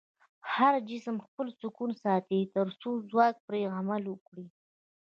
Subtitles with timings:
[0.53, 4.45] هر جسم خپل سکون ساتي تر څو ځواک پرې عمل وکړي.